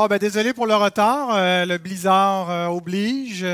[0.00, 3.44] Oh, désolé pour le retard, euh, le blizzard euh, oblige.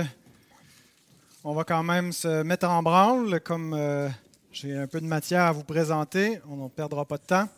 [1.42, 4.10] On va quand même se mettre en branle, comme euh,
[4.52, 7.48] j'ai un peu de matière à vous présenter, on ne perdra pas de temps.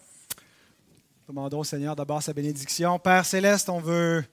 [1.28, 2.96] Demandons au Seigneur d'abord sa bénédiction.
[3.00, 4.24] Père céleste, on veut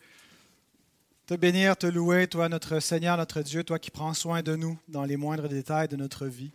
[1.26, 4.78] te bénir, te louer, toi notre Seigneur, notre Dieu, toi qui prends soin de nous
[4.88, 6.52] dans les moindres détails de notre vie,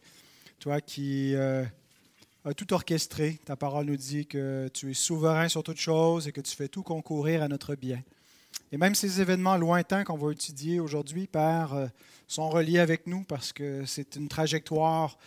[0.61, 1.35] toi qui
[2.57, 3.39] tout orchestré.
[3.45, 6.69] Ta parole nous dit que tu es souverain sur toutes choses et que tu fais
[6.69, 8.03] tout concourir à notre bien.
[8.73, 11.87] Et même ces événements lointains qu'on va étudier aujourd'hui, Père, euh,
[12.27, 15.19] sont reliés avec nous parce que c'est une trajectoire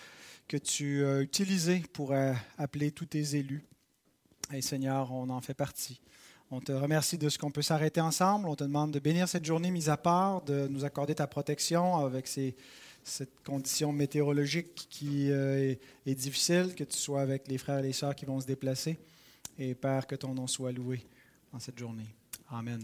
[0.48, 3.64] que tu as utilisée pour euh, appeler tous tes élus.
[4.54, 6.02] Et Seigneur, on en fait partie.
[6.52, 8.50] On te remercie de ce qu'on peut s'arrêter ensemble.
[8.50, 11.96] On te demande de bénir cette journée mise à part, de nous accorder ta protection
[11.98, 12.56] avec ces
[13.04, 17.94] cette condition météorologique qui euh, est, difficile, que tu sois avec les frères et les
[17.94, 19.00] sœurs qui vont se déplacer.
[19.58, 21.06] Et Père, que ton nom soit loué
[21.54, 22.08] en cette journée.
[22.50, 22.82] Amen.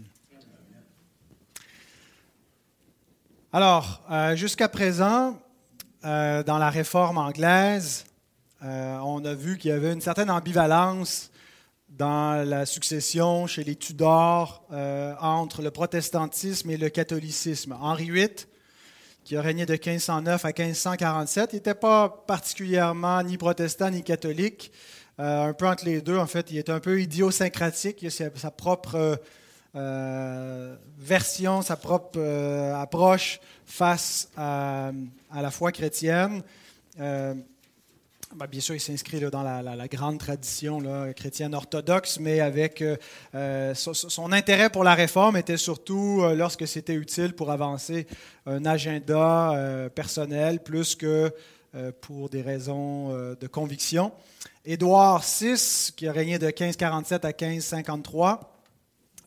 [3.52, 5.40] Alors, euh, jusqu'à présent,
[6.04, 8.04] euh, dans la réforme anglaise,
[8.60, 11.30] on a vu qu'il y avait une certaine ambivalence
[11.90, 14.64] dans la succession chez les Tudors
[15.20, 17.76] entre le protestantisme et le catholicisme.
[17.80, 18.34] Henri VIII
[19.28, 21.50] qui a régné de 1509 à 1547.
[21.52, 24.72] Il n'était pas particulièrement ni protestant ni catholique,
[25.20, 26.16] euh, un peu entre les deux.
[26.16, 28.00] En fait, il est un peu idiosyncratique.
[28.00, 29.20] Il a sa propre
[29.76, 34.92] euh, version, sa propre euh, approche face à,
[35.34, 36.42] la foi chrétienne.
[38.34, 40.82] Ben, bien sûr, il s'inscrit dans la, grande tradition
[41.16, 42.96] chrétienne orthodoxe, mais avec euh,
[43.34, 48.06] euh, son, intérêt pour la réforme était surtout euh, lorsque c'était utile pour avancer
[48.44, 51.32] un agenda personnel plus que
[52.00, 54.12] pour des raisons de conviction.
[54.64, 58.52] Édouard VI, qui a régné de 1547 à 1553,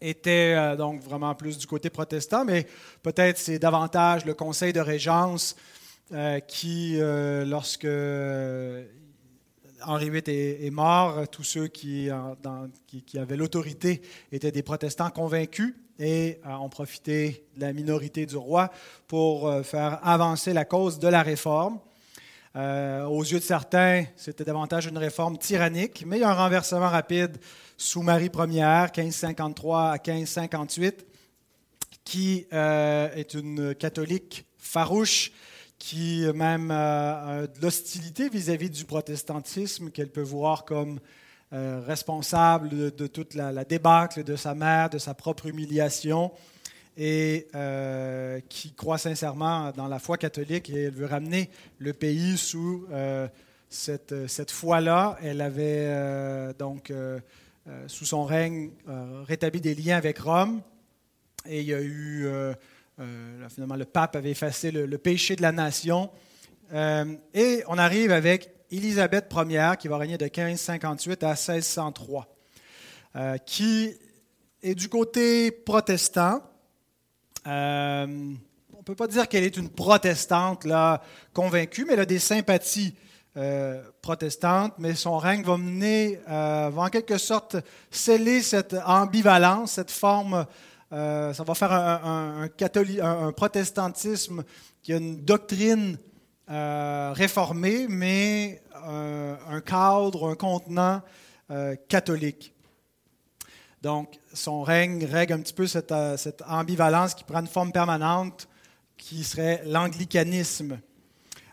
[0.02, 2.68] était donc vraiment plus du côté protestant, mais
[3.04, 5.56] peut-être c'est davantage le conseil de régence
[6.48, 7.88] qui, euh, lorsque
[9.86, 14.02] Henri VIII est, mort, tous ceux qui, avaient l'autorité
[14.32, 18.72] étaient des protestants convaincus et euh, ont profité de la minorité du roi
[19.08, 21.80] pour faire avancer la cause de la réforme.
[22.56, 26.90] aux yeux de certains, c'était davantage une réforme tyrannique, mais il y a un renversement
[26.90, 27.38] rapide
[27.78, 31.06] sous Marie Ier, 1553 à 1558,
[32.04, 35.32] qui est une catholique farouche
[35.82, 41.00] qui même euh, a de l'hostilité vis-à-vis du protestantisme qu'elle peut voir comme
[41.54, 46.32] euh, responsable de, toute la, débâcle de sa mère, de sa propre humiliation,
[46.98, 51.50] et euh, qui croit sincèrement dans la foi catholique et elle veut ramener
[51.80, 52.86] le pays sous
[53.68, 55.18] cette, cette foi-là.
[55.24, 56.94] Elle avait donc,
[57.88, 58.70] sous son règne,
[59.26, 60.62] rétabli des liens avec Rome,
[61.48, 62.30] et il y a eu
[63.02, 66.12] euh, finalement, le pape avait effacé le, péché de la nation.
[66.74, 72.28] Euh, et on arrive avec Élisabeth Ier, qui va régner de 1558 à 1603,
[73.16, 73.94] euh, qui
[74.62, 76.42] est du côté protestant.
[77.46, 77.50] on
[78.08, 81.02] ne peut pas dire qu'elle est une protestante là,
[81.34, 82.96] convaincue, mais elle a des sympathies
[84.02, 87.56] protestantes, mais son règne va mener, va en quelque sorte
[87.90, 90.46] sceller cette ambivalence, cette forme
[90.94, 92.50] euh, ça va faire un,
[93.32, 94.44] protestantisme
[94.84, 95.98] qui a une doctrine
[96.50, 101.02] euh, réformée, mais euh, un cadre, un contenant
[101.90, 102.54] catholique.
[103.82, 105.92] Donc, son règne règle un petit peu cette,
[106.48, 108.48] ambivalence qui prend une forme permanente,
[108.96, 110.80] qui serait l'anglicanisme.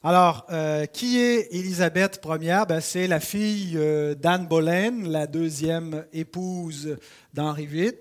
[0.05, 0.47] Alors,
[0.93, 3.77] qui est Élisabeth Ier ben, C'est la fille
[4.21, 6.97] d'Anne Boleyn, la deuxième épouse
[7.35, 7.99] d'Henri VIII.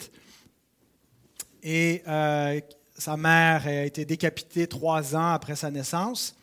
[1.63, 2.59] Et euh,
[2.97, 6.35] sa mère a été décapitée trois ans après sa naissance.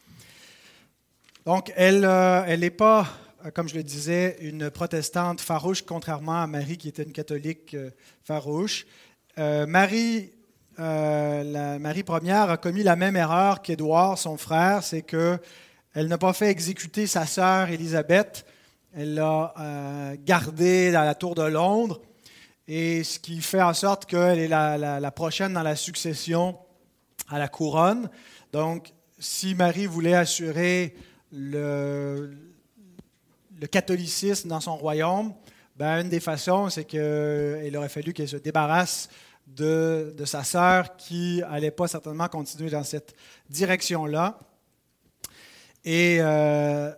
[1.47, 3.06] Donc, elle n'est euh, pas,
[3.44, 7.76] euh, comme je le disais, une protestante farouche, contrairement à Marie, qui était une catholique
[8.25, 8.86] farouche.
[9.36, 10.30] Marie,
[10.78, 16.32] la, Marie Première a commis la même erreur qu'Édouard, son frère, c'est qu'elle n'a pas
[16.32, 18.46] fait exécuter sa sœur Élisabeth.
[18.96, 22.00] Elle l'a gardée dans la tour de Londres
[22.66, 26.56] et ce qui fait en sorte qu'elle est la, prochaine dans la succession
[27.28, 28.08] à la couronne.
[28.52, 30.94] Donc, si Marie voulait assurer
[31.32, 32.37] le,
[33.70, 35.34] catholicisme dans son royaume,
[35.76, 39.08] ben, une des façons, c'est qu'il aurait fallu qu'elle se débarrasse
[39.46, 43.14] de, sa sœur qui n'allait pas certainement continuer dans cette
[43.50, 44.38] direction-là.
[45.84, 46.90] Et euh,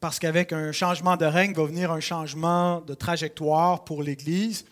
[0.00, 4.66] parce qu'avec un changement de règne va venir un changement de trajectoire pour l'Église.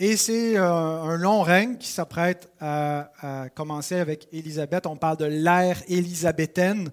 [0.00, 4.86] Et c'est un long règne qui s'apprête à, commencer avec Élisabeth.
[4.86, 6.92] On parle de l'ère élisabéthaine,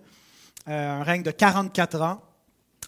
[0.66, 2.24] un règne de 44 ans.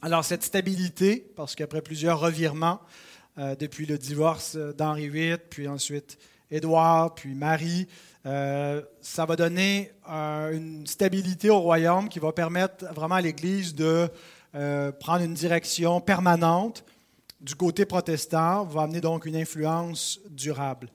[0.02, 2.81] Alors cette stabilité, parce qu'après plusieurs revirements,
[3.38, 6.18] depuis le divorce d'Henri VIII, puis ensuite
[6.50, 7.88] Édouard, puis Marie,
[8.24, 14.10] ça va donner une stabilité au royaume qui va permettre vraiment à l'Église de
[15.00, 16.84] prendre une direction permanente
[17.39, 20.89] du côté protestant va amener donc une influence durable.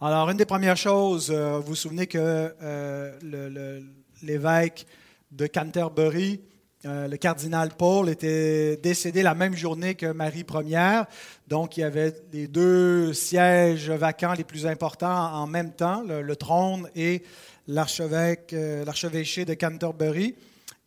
[0.00, 2.18] Alors, une des premières choses, euh, vous vous souvenez que
[2.62, 3.80] euh,
[4.22, 4.86] l'évêque
[5.30, 6.40] de Canterbury,
[6.84, 11.06] euh, le cardinal Paul, était décédé la même journée que Marie Ière.
[11.46, 16.36] Donc, il y avait les deux sièges vacants les plus importants en même temps, le,
[16.36, 17.22] trône et
[17.68, 20.34] l'archevêché de Canterbury,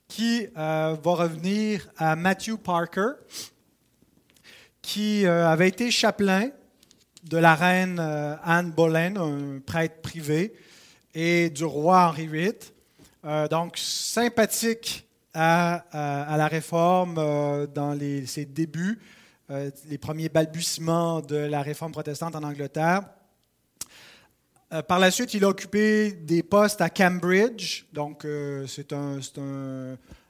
[0.08, 3.14] qui va revenir à Matthew Parker,
[4.88, 6.50] qui euh, avait été chapelain
[7.26, 10.54] de la reine euh, Anne Boleyn, un prêtre privé,
[11.14, 12.54] et du roi Henri VIII.
[13.26, 15.84] Euh, donc, sympathique à,
[16.38, 17.16] la réforme
[17.76, 18.98] dans ses débuts,
[19.50, 23.04] les premiers balbutiements de la réforme protestante en Angleterre.
[24.88, 28.26] par la suite, il a occupé des postes à Cambridge, donc
[28.66, 29.20] c'est un,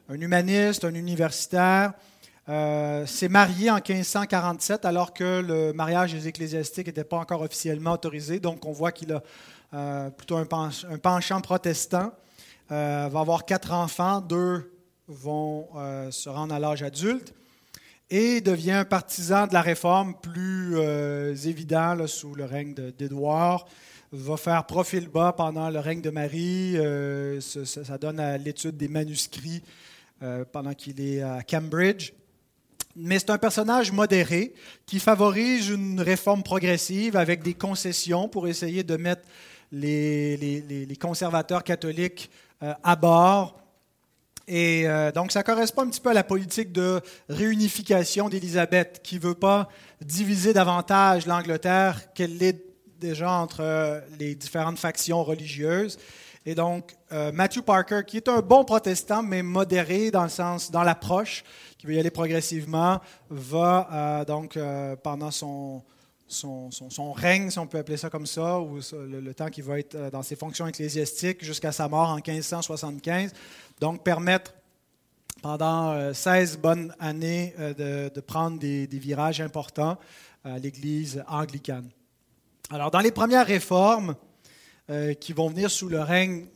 [0.09, 1.93] un, humaniste, un universitaire.
[2.49, 7.91] Euh, s'est marié en 1547 alors que le mariage des ecclésiastiques n'était pas encore officiellement
[7.91, 8.39] autorisé.
[8.39, 9.21] Donc on voit qu'il a
[9.73, 12.13] euh, plutôt un, penchant protestant.
[12.71, 14.73] Euh, va avoir quatre enfants, deux
[15.09, 15.69] vont
[16.11, 17.33] se rendre à l'âge adulte
[18.09, 20.77] et devient un partisan de la réforme plus
[21.47, 23.67] évident sous le règne d'Édouard.
[24.11, 26.75] Va faire profil bas pendant le règne de Marie.
[27.39, 29.63] Ça, donne à l'étude des manuscrits
[30.51, 32.11] pendant qu'il est à Cambridge
[32.99, 34.53] mais c'est un personnage modéré
[34.87, 39.21] qui favorise une réforme progressive avec des concessions pour essayer de mettre
[39.71, 42.31] les, conservateurs catholiques
[42.63, 43.59] euh, à bord.
[44.47, 49.15] Et euh, donc, ça correspond un petit peu à la politique de réunification d'Élisabeth, qui
[49.15, 49.69] ne veut pas
[50.01, 52.63] diviser davantage l'Angleterre qu'elle l'est
[52.99, 55.99] déjà entre euh, les différentes factions religieuses.
[56.47, 60.83] Et donc, Matthew Parker, qui est un bon protestant, mais modéré dans le sens, dans
[60.83, 61.43] l'approche,
[61.77, 65.83] qui veut y aller progressivement, va euh, donc euh, pendant son,
[66.27, 69.79] son, son, règne, si on peut appeler ça comme ça, ou le, temps qu'il va
[69.79, 73.31] être euh, dans ses fonctions ecclésiastiques jusqu'à sa mort en 1575,
[73.79, 74.53] donc permettre
[75.43, 79.99] pendant 16 bonnes années de, de prendre des, des, virages importants
[80.43, 81.87] à l'Église anglicane.
[82.71, 84.15] Alors, dans les premières réformes
[85.19, 86.47] qui vont venir sous le règne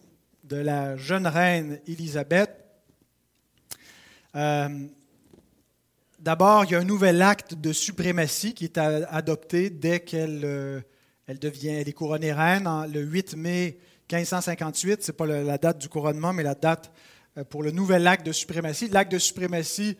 [0.45, 2.49] de la jeune reine Élisabeth,
[6.21, 10.79] D'abord, il y a un nouvel acte de suprématie qui est adopté dès qu'elle euh,
[11.27, 13.79] devient, elle est couronnée reine le 8 mai
[14.11, 15.01] 1558.
[15.01, 16.91] Ce n'est pas la date du couronnement, mais la date
[17.39, 18.87] euh, pour le nouvel acte de suprématie.
[18.89, 19.97] L'acte de suprématie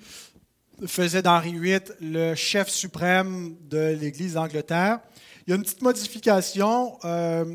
[0.85, 5.00] faisait d'Henri VIII le chef suprême de l'Église d'Angleterre.
[5.47, 7.00] Il y a une petite modification.
[7.03, 7.45] Euh,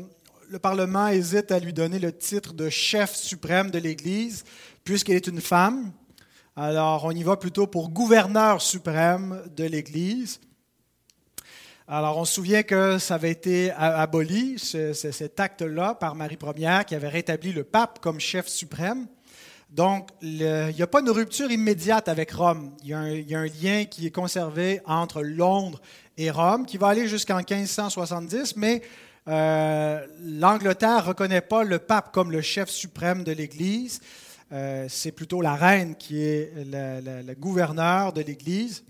[0.49, 4.43] le Parlement hésite à lui donner le titre de chef suprême de l'Église,
[4.83, 5.93] puisqu'elle est une femme.
[6.59, 10.39] Alors, on y va plutôt pour gouverneur suprême de l'Église.
[11.87, 16.95] Alors, on se souvient que ça avait été aboli, cet acte-là, par Marie Ière, qui
[16.95, 19.05] avait rétabli le pape comme chef suprême.
[19.69, 22.71] Donc, il n'y a pas une rupture immédiate avec Rome.
[22.81, 23.01] Il y, a
[23.39, 25.79] un, lien qui est conservé entre Londres
[26.17, 28.81] et Rome, qui va aller jusqu'en 1570, mais
[29.27, 34.01] euh, l'Angleterre ne reconnaît pas le pape comme le chef suprême de l'Église.
[34.51, 38.83] Euh, c'est plutôt la reine qui est le, gouverneur de l'Église.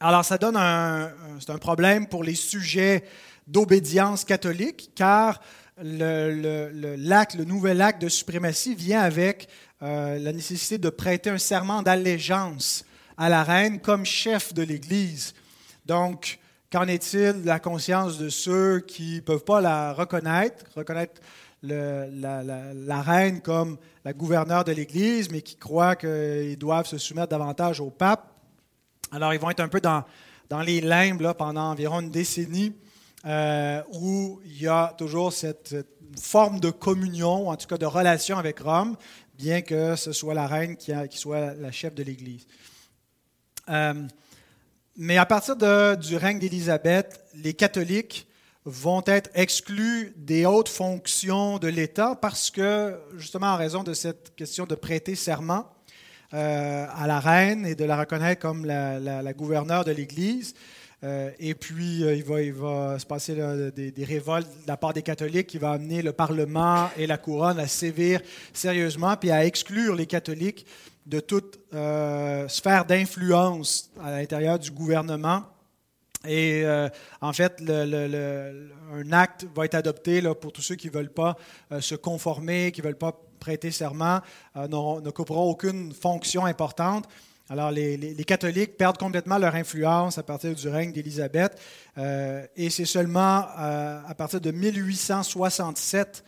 [0.00, 1.10] Alors ça donne un,
[1.48, 3.04] un problème pour les sujets
[3.46, 5.40] d'obédience catholique, car
[5.82, 9.48] le, l'acte, le nouvel acte de suprématie vient avec
[9.82, 12.84] euh, la nécessité de prêter un serment d'allégeance
[13.16, 15.34] à la reine comme chef de l'Église.
[15.86, 16.38] Donc,
[16.70, 21.20] qu'en est-il de la conscience de ceux qui ne peuvent pas la reconnaître, reconnaître
[21.62, 27.80] la, reine comme la gouverneure de l'Église, mais qui croient qu'ils doivent se soumettre davantage
[27.80, 28.28] au pape.
[29.10, 30.04] Alors, ils vont être un peu dans,
[30.48, 32.74] dans les limbes là, pendant environ une décennie,
[33.24, 35.76] euh, où il y a toujours cette
[36.20, 38.96] forme de communion, en tout cas de relation avec Rome,
[39.38, 42.46] bien que ce soit la reine qui, soit la chef de l'Église.
[43.68, 43.94] Euh,
[44.96, 48.26] mais à partir du règne d'Élisabeth, les catholiques
[48.64, 54.34] vont être exclus des hautes fonctions de l'État parce que, justement, en raison de cette
[54.36, 55.68] question de prêter serment
[56.32, 60.54] euh, à la reine et de la reconnaître comme la, gouverneure de l'Église,
[61.40, 63.34] et puis, il, va, il va se passer
[63.74, 67.18] des, des, révoltes de la part des catholiques qui va amener le Parlement et la
[67.18, 68.20] couronne à sévir
[68.52, 70.64] sérieusement, puis à exclure les catholiques
[71.06, 71.58] de toute
[72.46, 75.42] sphère d'influence à l'intérieur du gouvernement.
[76.26, 76.88] Et euh,
[77.20, 81.36] en fait, un acte va être adopté là, pour tous ceux qui ne veulent pas
[81.72, 84.20] euh, se conformer, qui ne veulent pas prêter serment,
[84.56, 87.08] euh, ne couperont aucune fonction importante.
[87.48, 91.60] Alors, les, catholiques perdent complètement leur influence à partir du règne d'Élisabeth.
[92.56, 96.24] et c'est seulement à partir de 1867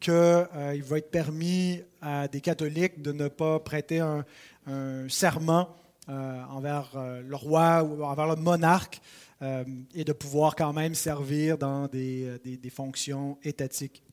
[0.00, 4.24] qu'il va être permis à des catholiques de ne pas prêter un,
[5.08, 5.76] serment
[6.08, 9.02] envers le roi ou envers le monarque.
[9.42, 14.04] Euh, et de pouvoir quand même servir dans des, euh, des, fonctions étatiques.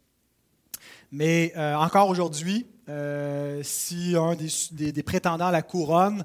[1.12, 2.66] Mais euh, encore aujourd'hui,
[3.62, 6.24] si un des, des, prétendants à la couronne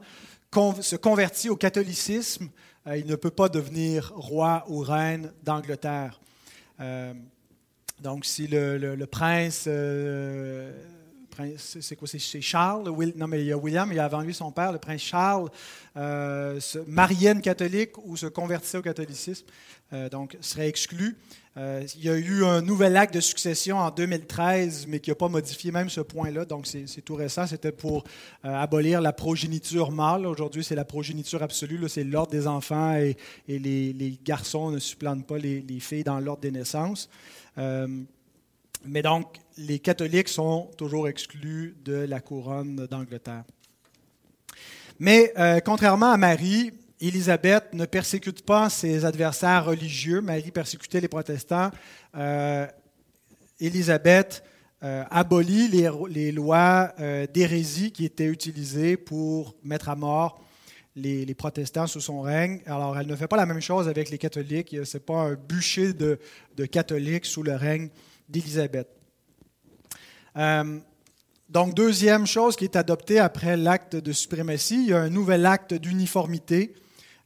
[0.80, 2.48] se convertit au catholicisme,
[2.86, 6.18] il ne peut pas devenir roi ou reine d'Angleterre.
[8.00, 9.68] donc, si le, le, prince
[11.56, 12.08] c'est quoi,
[12.40, 14.78] Charles, non mais il y a William, il y a avant lui son père, le
[14.78, 15.48] prince Charles,
[15.96, 19.46] euh, se mariait une catholique ou se convertissait au catholicisme,
[19.92, 21.16] euh, donc serait exclu.
[21.56, 25.14] Euh, il y a eu un nouvel acte de succession en 2013, mais qui n'a
[25.14, 27.46] pas modifié même ce point-là, donc c'est, tout récent.
[27.46, 28.04] C'était pour
[28.42, 30.26] abolir la progéniture mâle.
[30.26, 35.38] Aujourd'hui, c'est la progéniture absolue, c'est l'ordre des enfants et, les, garçons ne supplantent pas
[35.38, 37.08] les, les filles dans l'ordre des naissances.
[38.86, 43.44] Mais donc, les catholiques sont toujours exclus de la couronne d'Angleterre.
[44.98, 50.20] Mais euh, contrairement à Marie, Élisabeth ne persécute pas ses adversaires religieux.
[50.20, 51.70] Marie persécutait les protestants.
[52.14, 52.66] Euh,
[53.58, 54.44] Élisabeth
[54.82, 56.92] euh, abolit les, lois
[57.32, 60.40] d'hérésie qui étaient utilisées pour mettre à mort
[60.94, 62.60] les, protestants sous son règne.
[62.66, 64.76] Alors, elle ne fait pas la même chose avec les catholiques.
[64.84, 66.18] Ce n'est pas un bûcher de,
[66.56, 67.88] de catholiques sous le règne
[68.28, 68.88] d'Élisabeth.
[70.36, 70.78] Euh,
[71.48, 75.46] donc, deuxième chose qui est adoptée après l'acte de suprématie, il y a un nouvel
[75.46, 76.74] acte d'uniformité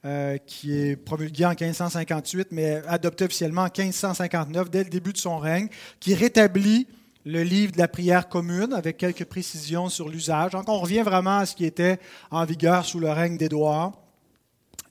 [0.05, 5.19] euh, qui est promulgué en 1558, mais adopté officiellement en 1559, dès le début de
[5.19, 5.69] son règne,
[6.01, 6.87] qui rétablit
[7.25, 10.53] le livre de la prière commune avec quelques précisions sur l'usage.
[10.53, 11.99] Donc, on revient vraiment à ce qui était
[12.31, 13.93] en vigueur sous le règne d'Édouard.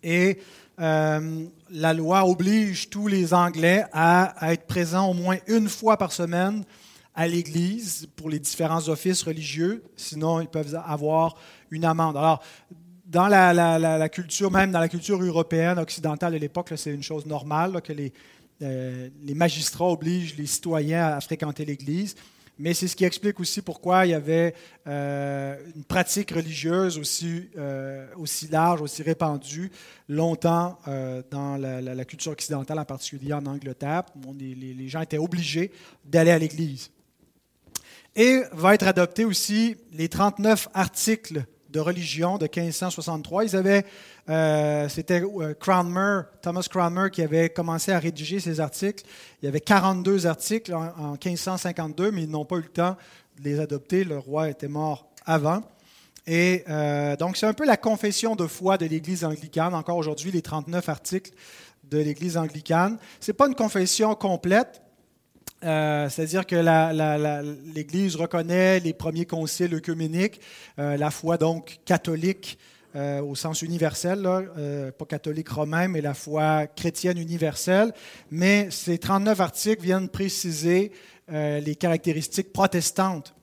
[0.04, 0.40] Et
[0.80, 6.12] euh, la loi oblige tous les Anglais à, être présents au moins une fois par
[6.12, 6.64] semaine
[7.16, 11.36] à l'Église pour les différents offices religieux, sinon ils peuvent avoir
[11.72, 12.16] une amende.
[12.16, 12.44] Alors,
[13.06, 17.82] dans la, culture, même dans la culture européenne, occidentale de l'époque, c'est une chose normale
[17.82, 17.94] que
[18.62, 22.16] euh, les magistrats obligent les citoyens à fréquenter l'Église
[22.60, 24.54] mais c'est ce qui explique aussi pourquoi il y avait
[24.88, 29.72] euh, une pratique religieuse aussi, euh, aussi large, aussi répandue
[30.10, 34.04] longtemps euh, dans la, culture occidentale, en particulier en Angleterre.
[34.40, 35.72] les, les, gens étaient obligés
[36.06, 36.90] d'aller à l'Église.
[38.16, 43.46] Et va être adopté aussi les 39 articles de religion de 1563.
[43.46, 43.86] Ils avaient,
[44.30, 49.04] euh, c'était euh, Cranmer, Thomas Cranmer qui avait commencé à rédiger ces articles.
[49.42, 52.96] Il y avait 42 articles en, 1552, mais ils n'ont pas eu le temps
[53.40, 54.04] de les adopter.
[54.04, 55.62] Le roi était mort avant.
[56.26, 59.74] Et euh, donc, c'est un peu la confession de foi de l'Église anglicane.
[59.74, 61.32] Encore aujourd'hui, les 39 articles
[61.86, 62.98] de l'Église anglicane.
[63.20, 64.82] Ce n'est pas une confession complète,
[65.64, 66.56] euh, c'est-à-dire que
[67.74, 70.40] l'Église reconnaît les premiers conciles œcuméniques,
[70.78, 72.60] euh, la foi donc catholique
[72.96, 74.28] euh, au sens universel,
[74.98, 77.94] pas catholique romain, mais la foi chrétienne universelle.
[78.32, 80.92] Mais ces 39 articles viennent préciser
[81.30, 83.36] les caractéristiques protestantes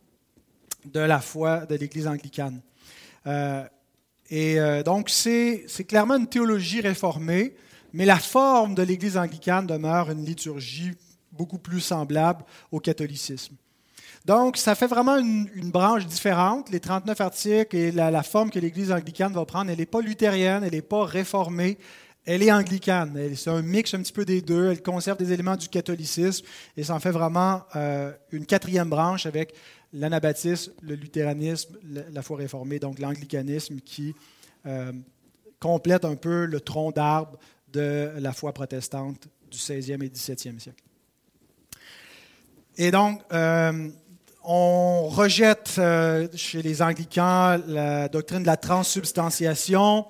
[0.87, 2.62] de la foi de l'Église anglicane.
[4.30, 7.54] et donc c'est clairement une théologie réformée,
[7.92, 10.92] mais la forme de l'Église anglicane demeure une liturgie
[11.37, 13.55] beaucoup plus semblable au catholicisme.
[14.25, 16.71] Donc, ça fait vraiment une, branche différente.
[16.71, 20.64] Les 39 articles et la, forme que l'Église anglicane va prendre, elle n'est pas luthérienne,
[20.64, 21.76] elle n'est pas réformée,
[22.25, 23.19] elle est anglicane.
[23.37, 24.71] C'est un mix un petit peu des deux.
[24.71, 29.26] Elle conserve des éléments du catholicisme et ça en fait vraiment euh, une quatrième branche
[29.26, 29.55] avec
[29.93, 31.76] l'anabaptisme, le luthéranisme,
[32.11, 34.14] la, foi réformée, donc l'anglicanisme qui
[34.64, 34.93] euh,
[35.61, 37.38] complète un peu le tronc d'arbre
[37.73, 40.84] de la foi protestante du 16e et 17e siècle.
[42.76, 43.88] Et donc, euh,
[44.43, 50.07] on rejette euh, chez les anglicans la doctrine de la transsubstantiation,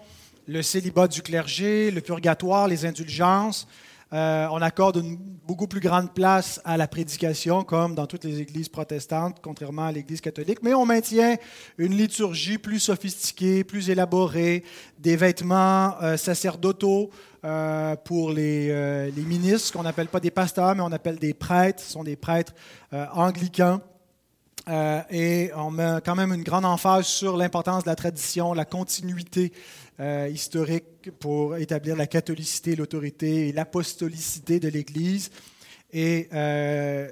[0.47, 3.69] le célibat du clergé, le purgatoire, les indulgences.
[4.13, 8.41] Euh, on accorde une beaucoup plus grande place à la prédication, comme dans toutes les
[8.41, 11.37] églises protestantes, contrairement à l'Église catholique, mais on maintient
[11.79, 14.63] une liturgie plus sophistiquée, plus élaborée,
[14.99, 17.11] des vêtements euh, sacerdotaux
[17.45, 21.83] euh, pour les, les ministres, qu'on n'appelle pas des pasteurs, mais on appelle des prêtres,
[21.83, 22.53] ce sont des prêtres
[23.13, 23.81] anglicans.
[24.67, 29.53] Et on met quand même une grande emphase sur l'importance de la tradition, la continuité
[30.01, 35.31] euh, historique pour établir la catholicité, l'autorité et l'apostolicité de l'Église.
[35.93, 37.09] Et euh,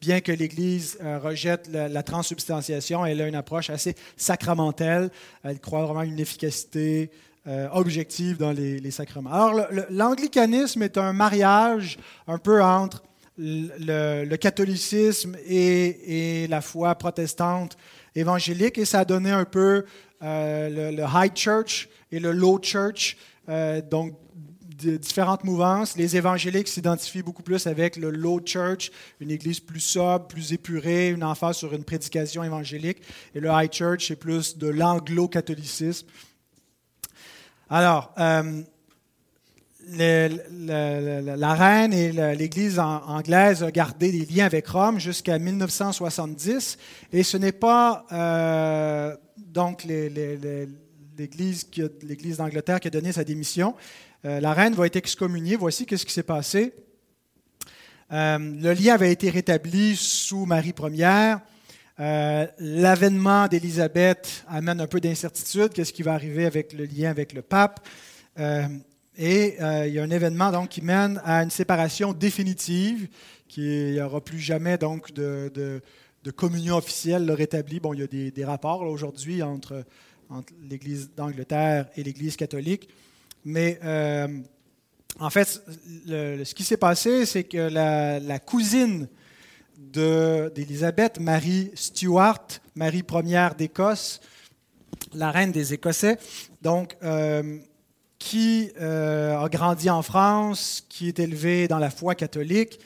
[0.00, 5.10] bien que l'Église euh, rejette la, transubstantiation, elle a une approche assez sacramentelle.
[5.42, 7.10] Elle croit vraiment une efficacité
[7.72, 9.32] objective dans les, sacrements.
[9.32, 13.02] Alors, l'anglicanisme est un mariage un peu entre
[13.38, 17.76] le, catholicisme et, la foi protestante
[18.14, 19.84] évangélique, et ça a donné un peu
[20.20, 23.16] le, le, High Church et le Low Church,
[23.48, 24.14] euh, donc
[24.74, 25.96] différentes mouvances.
[25.96, 31.10] Les évangéliques s'identifient beaucoup plus avec le Low Church, une église plus sobre, plus épurée,
[31.10, 33.02] une emphase sur une prédication évangélique.
[33.34, 36.06] Et le High Church, c'est plus de l'anglo-catholicisme.
[37.70, 38.62] Alors, euh,
[39.90, 46.78] la reine et l'Église anglaise ont gardé des liens avec Rome jusqu'à 1970,
[47.12, 51.66] et ce n'est pas euh, donc l'Église
[52.36, 53.74] d'Angleterre qui a donné sa démission.
[54.24, 55.56] Euh, la reine va être excommuniée.
[55.56, 56.72] Voici ce qui s'est passé.
[58.12, 60.74] Euh, le lien avait été rétabli sous Marie.
[62.00, 65.70] Euh, l'avènement d'Élisabeth amène un peu d'incertitude.
[65.70, 67.86] Qu'est-ce qui va arriver avec le lien avec le pape?
[69.16, 73.08] Et il y a un événement donc, qui mène à une séparation définitive,
[73.48, 75.82] qu'il n'y aura plus jamais donc, de,
[76.34, 77.80] communion officielle rétablie.
[77.80, 79.84] Bon, il y a des, rapports aujourd'hui entre
[80.32, 82.88] entre l'Église d'Angleterre et l'Église catholique.
[83.44, 84.28] Mais euh,
[85.18, 85.62] en fait,
[86.06, 89.08] ce qui s'est passé, c'est que la, cousine
[89.76, 94.20] d'Élisabeth, Marie Stuart, Marie première d'Écosse,
[95.12, 96.18] la reine des Écossais,
[96.62, 97.58] donc, euh,
[98.22, 102.78] qui euh, a grandi en France, qui est élevée dans la foi catholique,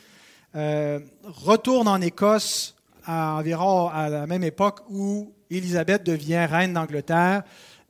[0.54, 2.74] retourne en Écosse
[3.04, 7.42] à environ à la même époque où Élisabeth devient reine d'Angleterre.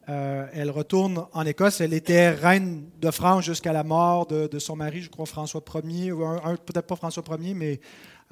[0.08, 1.80] Euh, elle retourne en Écosse.
[1.80, 6.10] Elle était reine de France jusqu'à la mort de, son mari, je crois François Ier,
[6.10, 6.24] ou
[6.64, 7.80] peut-être pas François Ier, mais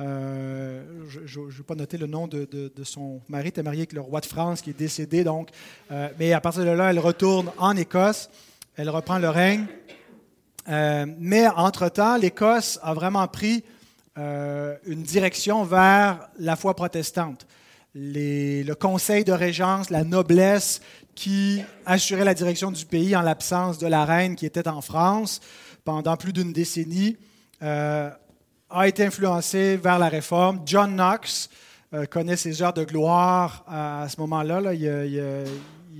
[0.00, 3.44] euh, je ne vais pas noter le nom de, son mari.
[3.44, 5.24] Elle était mariée avec le roi de France qui est décédé.
[5.24, 5.50] Donc,
[5.90, 8.30] euh, mais à partir de là, elle retourne en Écosse.
[8.76, 9.66] Elle reprend le règne.
[10.66, 13.64] mais entre-temps, l'Écosse a vraiment pris
[14.16, 17.46] une direction vers la foi protestante
[17.94, 20.80] le conseil de régence, la noblesse
[21.14, 25.40] qui assurait la direction du pays en l'absence de la reine qui était en France
[25.84, 27.16] pendant plus d'une décennie,
[27.62, 28.10] euh,
[28.70, 30.62] a été influencé vers la réforme.
[30.66, 31.50] John Knox
[31.92, 34.72] euh, connaît ses heures de gloire à, ce moment-là.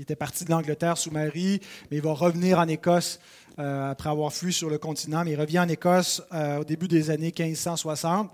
[0.01, 3.21] Était parti de l'Angleterre sous Marie, mais il va revenir en Écosse
[3.59, 7.11] euh, après avoir fui sur le continent, mais il revient en Écosse au début des
[7.11, 8.31] années 1560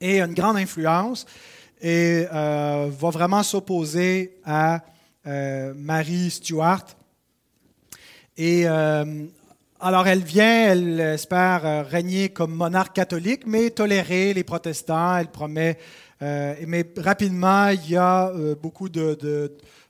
[0.00, 1.26] et a une grande influence
[1.80, 4.82] et euh, va vraiment s'opposer à
[5.26, 6.84] euh, Marie Stuart.
[8.36, 9.24] Et euh,
[9.80, 15.16] alors elle vient, elle espère régner comme monarque catholique, mais tolérer les protestants.
[15.16, 15.78] Elle promet,
[16.20, 18.88] mais rapidement il y a beaucoup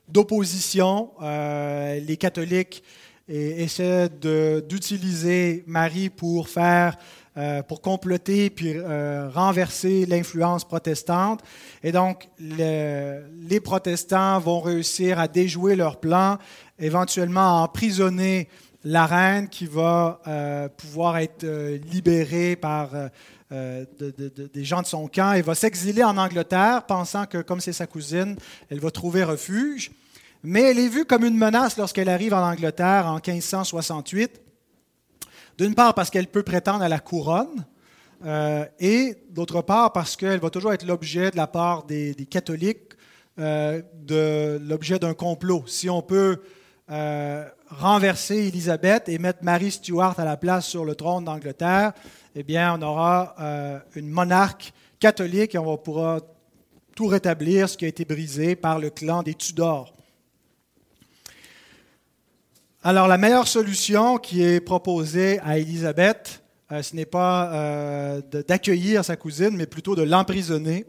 [0.07, 1.11] d'opposition.
[1.21, 2.83] les catholiques
[3.27, 6.97] essaient d'utiliser Marie pour faire
[7.37, 11.41] euh, pour comploter puis euh, renverser l'influence protestante.
[11.83, 16.37] Et donc, les protestants vont réussir à déjouer leur plan,
[16.79, 18.47] éventuellement à emprisonner
[18.85, 21.45] la reine qui va euh, pouvoir être
[21.91, 22.91] libérée par
[23.51, 27.87] des gens de son camp et va s'exiler en Angleterre, pensant que comme c'est sa
[27.87, 28.37] cousine,
[28.69, 29.91] elle va trouver refuge.
[30.43, 34.41] Mais elle est vue comme une menace lorsqu'elle arrive en Angleterre en 1568.
[35.57, 37.65] D'une part parce qu'elle peut prétendre à la couronne,
[38.25, 42.93] euh, et d'autre part parce qu'elle va toujours être l'objet de la part des, catholiques
[43.39, 45.63] euh, de l'objet d'un complot.
[45.67, 46.41] Si on peut
[46.89, 51.93] euh, renverser Élisabeth et mettre Marie Stuart à la place sur le trône d'Angleterre,
[52.35, 53.35] eh bien, on aura
[53.95, 56.19] une monarque catholique et on pourra
[56.95, 59.93] tout rétablir, ce qui a été brisé par le clan des Tudors.
[62.83, 69.03] Alors, la meilleure solution qui est proposée à Élisabeth, euh, ce n'est pas euh, d'accueillir
[69.03, 70.85] sa cousine, mais plutôt de l'emprisonner.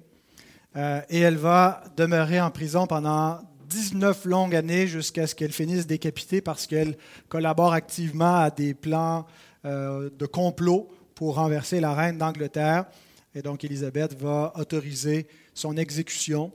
[0.77, 5.87] Euh, et elle va demeurer en prison pendant 19 longues années jusqu'à ce qu'elle finisse
[5.87, 6.97] décapitée parce qu'elle
[7.29, 9.27] collabore activement à des plans
[9.65, 12.87] de complot pour renverser la reine d'Angleterre.
[13.35, 16.53] Et donc Élisabeth va autoriser son exécution,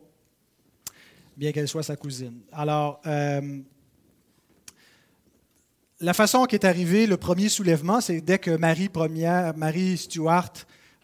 [1.37, 2.39] bien qu'elle soit sa cousine.
[2.51, 3.59] Alors, euh,
[5.99, 10.53] la façon qu'est arrivé le premier soulèvement, c'est dès que Marie, première, Marie Stuart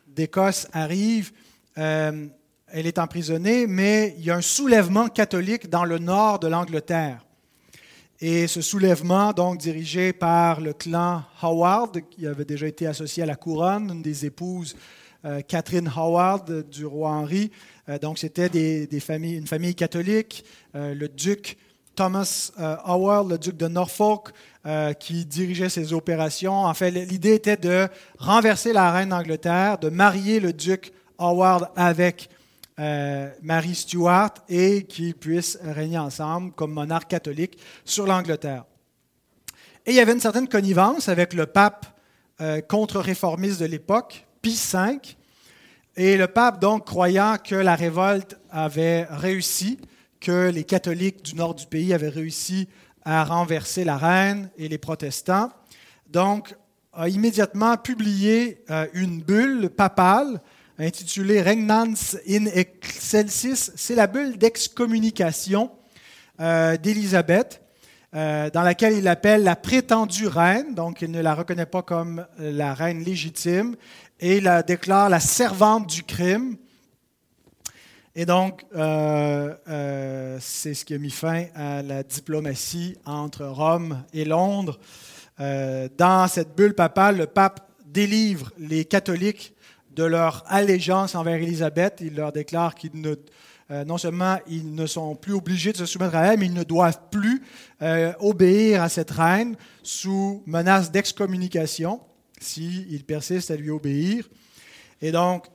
[0.08, 1.32] d'Écosse arrive,
[1.78, 2.28] euh,
[2.72, 7.26] elle est emprisonnée, mais il y a un soulèvement catholique dans le nord de l'Angleterre.
[8.20, 13.26] Et ce soulèvement, donc dirigé par le clan Howard, qui avait déjà été associé à
[13.26, 14.76] la couronne, une des épouses,
[15.26, 17.52] euh, Catherine Howard, du roi Henri.
[17.90, 20.44] Euh, donc c'était des, familles, une famille catholique.
[20.74, 21.58] le duc
[21.96, 22.52] Thomas
[22.86, 24.30] Howard, le duc de Norfolk,
[24.68, 26.66] euh, qui dirigeait ces opérations.
[26.66, 32.30] En fait, l'idée était de renverser la reine d'Angleterre, de marier le duc Howard avec
[32.80, 38.66] euh, Marie Stuart et qu'ils puissent régner ensemble comme monarque catholique sur l'Angleterre.
[39.86, 41.86] Et il y avait une certaine connivence avec le pape
[42.40, 45.00] euh, contre-réformiste de l'époque, Pie V.
[45.96, 49.80] Et le pape, donc, croyant que la révolte avait réussi,
[50.20, 52.68] que les catholiques du nord du pays avaient réussi
[53.06, 55.50] à renverser la reine et les protestants.
[56.10, 56.56] Donc,
[56.94, 60.42] a immédiatement publié euh, une bulle papale
[60.80, 63.72] intitulée Regnans in Excelsis.
[63.76, 65.72] C'est la bulle d'excommunication
[66.40, 67.62] euh, d'Élisabeth,
[68.16, 72.26] euh, dans laquelle il appelle la prétendue reine, donc il ne la reconnaît pas comme
[72.40, 73.76] la reine légitime,
[74.20, 76.58] et la déclare la servante du crime.
[78.20, 84.04] Et donc, euh, euh, c'est ce qui a mis fin à la diplomatie entre Rome
[84.12, 84.80] et Londres.
[85.40, 89.54] Euh, dans cette bulle papale, le pape délivre les catholiques
[89.98, 91.98] de leur allégeance envers Élisabeth.
[92.00, 93.16] Il leur déclare qu'ils ne,
[93.84, 96.64] non seulement ils ne sont plus obligés de se soumettre à elle, mais ils ne
[96.64, 97.44] doivent plus
[98.20, 102.00] obéir à cette reine sous menace d'excommunication
[102.40, 104.30] s'ils persistent à lui obéir.
[105.02, 105.48] Et donc,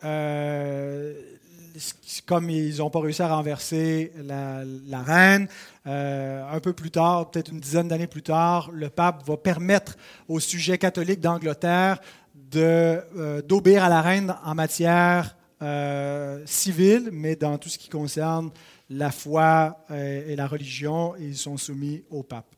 [2.26, 5.48] comme ils n'ont pas réussi à renverser la, reine,
[5.86, 9.96] euh, un peu plus tard, peut-être une dizaine d'années plus tard, le pape va permettre
[10.28, 11.98] aux sujets catholiques d'Angleterre
[12.60, 18.50] euh, d'obéir à la reine en matière euh, civile, mais dans tout ce qui concerne
[18.90, 22.54] la foi et la religion, ils sont soumis au pape.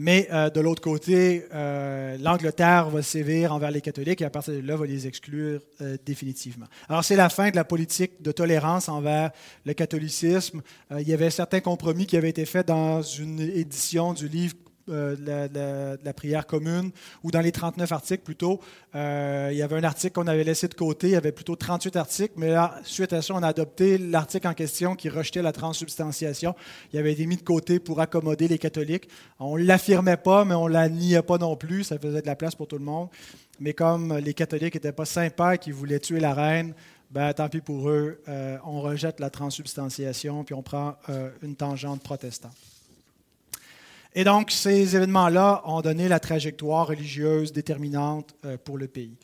[0.00, 4.54] Mais euh, de l'autre côté, euh, l'Angleterre va sévir envers les catholiques et à partir
[4.54, 6.66] de là, va les exclure euh, définitivement.
[6.88, 9.32] Alors c'est la fin de la politique de tolérance envers
[9.66, 10.62] le catholicisme.
[10.96, 14.54] il y avait certains compromis qui avaient été faits dans une édition du livre
[14.90, 16.90] euh, de, la, prière commune,
[17.22, 18.60] ou dans les 39 articles plutôt.
[18.94, 21.56] Euh, il y avait un article qu'on avait laissé de côté, il y avait plutôt
[21.56, 25.42] 38 articles, mais là, suite à ça, on a adopté l'article en question qui rejetait
[25.42, 26.54] la transsubstantiation.
[26.92, 29.08] Il avait été mis de côté pour accommoder les catholiques.
[29.38, 32.26] On ne l'affirmait pas, mais on ne la niait pas non plus, ça faisait de
[32.26, 33.08] la place pour tout le monde.
[33.60, 36.74] Mais comme les catholiques n'étaient pas sympas et qu'ils voulaient tuer la reine,
[37.10, 40.96] ben, tant pis pour eux, euh, on rejette la transsubstantiation, puis on prend
[41.42, 42.77] une tangente protestante.
[44.14, 49.16] Et donc, ces événements-là ont donné la trajectoire religieuse déterminante euh, pour le pays.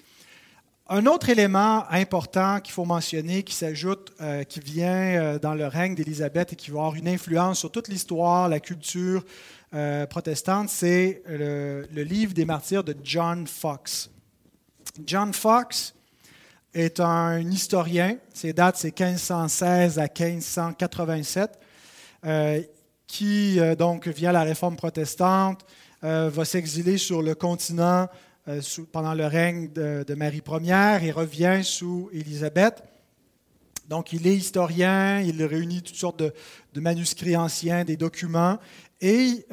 [0.88, 5.66] Un autre élément important qu'il faut mentionner, qui s'ajoute, euh, qui vient euh, dans le
[5.66, 9.24] règne d'Élisabeth et qui va avoir une influence sur toute l'histoire, la culture
[10.08, 14.08] protestante, c'est le, livre des martyrs de John Fox.
[15.04, 15.96] John Fox
[16.74, 21.58] est un historien, ses dates c'est 1516 à 1587
[23.14, 25.64] qui, euh, donc, via la réforme protestante,
[26.02, 28.08] euh, va s'exiler sur le continent
[28.48, 32.82] euh, pendant le règne de, Marie Ière et revient sous Élisabeth.
[33.88, 38.58] Donc, il est historien, il réunit toutes sortes de, manuscrits anciens, des documents,
[39.00, 39.46] et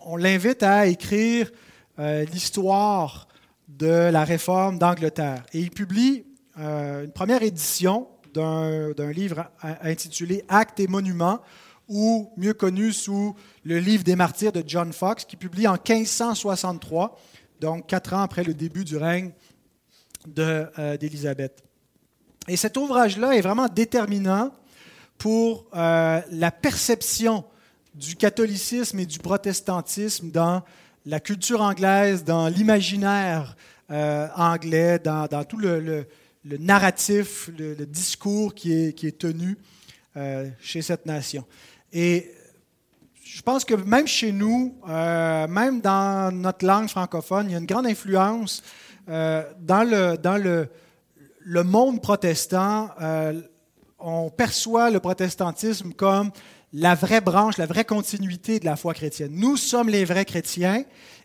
[0.00, 1.50] on l'invite à écrire
[1.98, 3.26] l'histoire
[3.68, 5.44] de la réforme d'Angleterre.
[5.52, 6.24] Et il publie
[6.56, 9.50] une première édition d'un livre
[9.82, 11.40] intitulé Actes et monuments,
[11.88, 17.18] ou mieux connu sous le livre des martyrs de John Fox, qui publie en 1563,
[17.60, 19.32] donc quatre ans après le début du règne
[20.38, 21.62] euh, d'Élisabeth.
[22.48, 24.52] Et cet ouvrage-là est vraiment déterminant
[25.18, 27.44] pour euh, la perception
[27.94, 30.62] du catholicisme et du protestantisme dans
[31.06, 33.56] la culture anglaise, dans l'imaginaire
[33.90, 36.06] euh, anglais, dans, tout le,
[36.44, 39.56] narratif, le, discours qui est, qui est tenu
[40.60, 41.44] chez cette nation.
[41.98, 42.30] Et
[43.24, 47.58] je pense que même chez nous, euh, même dans notre langue francophone, il y a
[47.58, 48.62] une grande influence
[49.08, 50.68] euh, dans, le, dans le,
[51.64, 52.90] monde protestant.
[53.00, 53.40] Euh,
[53.98, 56.32] on perçoit le protestantisme comme
[56.74, 59.32] la vraie branche, la vraie continuité de la foi chrétienne.
[59.32, 60.84] Nous sommes les vrais chrétiens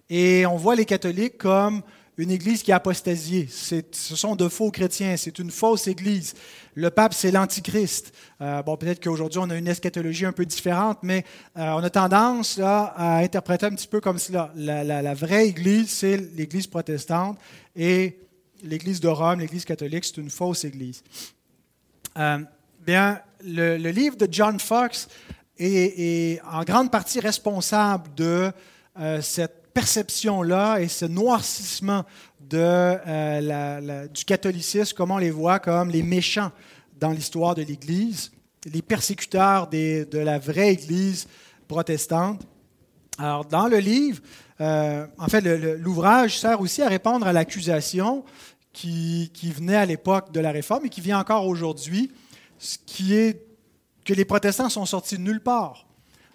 [0.10, 1.82] et on voit les catholiques comme
[2.22, 3.48] une Église qui a apostasié.
[3.50, 6.36] Ce sont de faux chrétiens, c'est une fausse Église.
[6.76, 8.14] Le pape, c'est l'Antichrist.
[8.42, 11.26] Euh, bon, peut-être qu'aujourd'hui, on a une eschatologie un peu différente, mais
[11.58, 14.52] euh, on a tendance à interpréter un petit peu comme cela.
[14.56, 17.40] La, vraie Église, c'est l'Église protestante,
[17.76, 18.20] et
[18.64, 21.04] l'Église de Rome, l'Église catholique, c'est une fausse Église.
[22.18, 22.38] Euh,
[22.86, 25.08] bien, le, livre de John Fox
[25.58, 28.52] est, en grande partie responsable de
[29.22, 32.06] cette perception-là et ce noircissement
[32.40, 36.52] de, euh, du catholicisme, comment on les voit comme les méchants
[37.00, 38.32] dans l'histoire de l'Église,
[38.72, 41.28] les persécuteurs de la vraie Église
[41.68, 42.42] protestante.
[43.18, 44.22] Alors, dans le livre,
[44.60, 48.24] euh, en fait, l'ouvrage sert aussi à répondre à l'accusation
[48.74, 52.12] qui, qui, venait à l'époque de la Réforme et qui vient encore aujourd'hui,
[52.60, 53.46] ce qui est
[54.06, 55.88] que les protestants sont sortis de nulle part.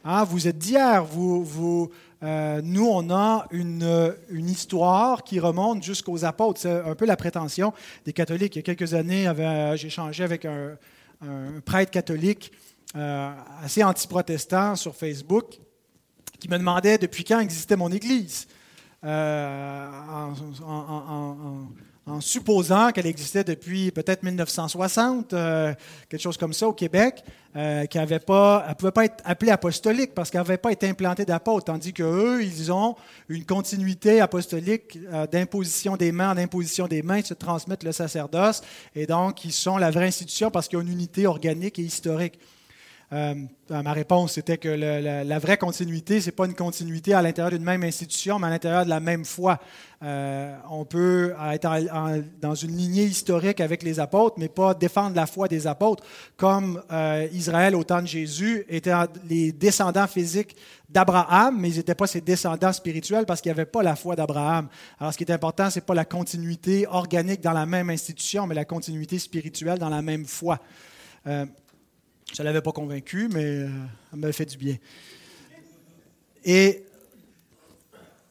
[0.04, 1.90] Hein, vous êtes d'hier, vous, vous,
[2.22, 6.60] euh, nous, on a une, une histoire qui remonte jusqu'aux apôtres.
[6.60, 7.72] C'est un peu la prétention
[8.04, 8.56] des catholiques.
[8.56, 9.30] Il y a quelques années,
[9.76, 10.76] j'ai échangé avec un,
[11.64, 12.52] prêtre catholique
[12.94, 15.58] euh, assez anti-protestant sur Facebook
[16.38, 18.46] qui me demandait depuis quand existait mon Église.
[19.04, 19.88] Euh,
[20.64, 21.68] en
[22.20, 25.74] supposant qu'elle existait depuis peut-être 1960, euh,
[26.08, 27.24] quelque chose comme ça au Québec,
[27.56, 28.18] euh, qu'elle ne
[28.74, 32.70] pouvait pas être appelée apostolique parce qu'elle n'avait pas été implantée d'apôtre, tandis qu'eux, ils
[32.70, 32.94] ont
[33.28, 37.92] une continuité apostolique euh, d'imposition des mains en imposition des mains, de se transmettre le
[37.92, 38.62] sacerdoce,
[38.94, 42.38] et donc ils sont la vraie institution parce qu'ils ont une unité organique et historique.
[43.12, 43.34] Euh,
[43.70, 47.62] ma réponse, c'était que la, vraie continuité, ce n'est pas une continuité à l'intérieur d'une
[47.62, 49.60] même institution, mais à l'intérieur de la même foi.
[50.02, 51.70] Euh, on peut être
[52.40, 56.02] dans une lignée historique avec les apôtres, mais pas défendre la foi des apôtres,
[56.36, 58.92] comme euh, Israël au temps de Jésus était
[59.28, 60.56] les descendants physiques
[60.88, 64.16] d'Abraham, mais ils n'étaient pas ses descendants spirituels parce qu'il n'y avait pas la foi
[64.16, 64.68] d'Abraham.
[64.98, 68.48] Alors ce qui est important, ce n'est pas la continuité organique dans la même institution,
[68.48, 70.58] mais la continuité spirituelle dans la même foi.
[72.36, 73.68] Je ne l'avais pas convaincu, mais euh,
[74.10, 74.76] ça m'a fait du bien.
[76.44, 76.84] Et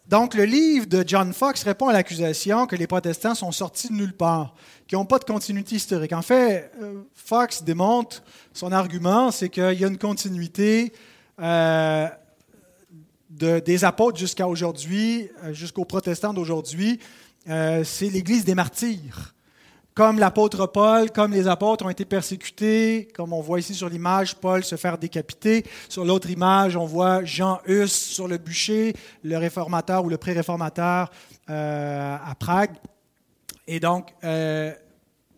[0.07, 3.93] donc, le livre de John Fox répond à l'accusation que les protestants sont sortis de
[3.93, 4.53] nulle part,
[4.85, 6.13] qu'ils n'ont pas de continuité historique.
[6.13, 8.21] En fait, euh, Fox démontre
[8.53, 10.93] son argument, c'est qu'il y a une continuité
[11.41, 12.07] euh,
[13.31, 16.99] des apôtres jusqu'à aujourd'hui, jusqu'aux protestants d'aujourd'hui.
[17.47, 19.34] c'est l'Église des martyrs
[19.95, 24.35] comme l'apôtre Paul, comme les apôtres ont été persécutés, comme on voit ici sur l'image,
[24.35, 25.65] Paul se faire décapiter.
[25.87, 31.09] Sur l'autre image, on voit Jean Hus sur le bûcher, le réformateur ou le pré-réformateur
[31.49, 32.71] euh, à Prague.
[33.67, 34.73] Et donc, euh,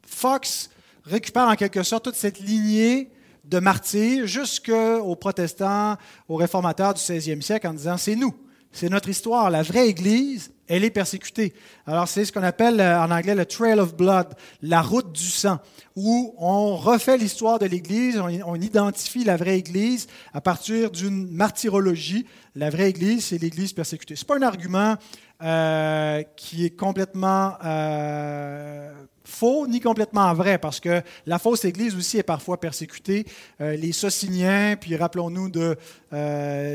[0.07, 0.71] Fox
[1.05, 3.11] récupère en quelque sorte toute cette lignée
[3.45, 8.35] de martyrs jusqu'aux protestants, aux réformateurs du 16e siècle en disant c'est nous,
[8.71, 9.51] c'est notre histoire.
[9.51, 11.53] La vraie Église, elle est persécutée.
[11.85, 14.27] Alors c'est ce qu'on appelle euh, en anglais le Trail of Blood,
[14.61, 15.59] la route du sang,
[15.95, 22.25] où on refait l'histoire de l'Église, on, identifie la vraie Église à partir d'une martyrologie.
[22.55, 24.15] La vraie Église, c'est l'Église persécutée.
[24.15, 24.95] Ce n'est pas un argument
[25.43, 28.91] euh, qui est complètement euh,
[29.23, 33.25] faux ni complètement vrai, parce que la fausse Église aussi est parfois persécutée.
[33.59, 35.77] Les Sociniens, puis rappelons-nous de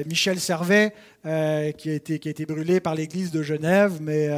[0.07, 4.31] Michel Servet, qui, a été, qui a été brûlé par l'Église de Genève, mais